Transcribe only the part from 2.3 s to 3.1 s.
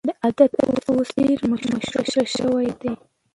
شوی دی.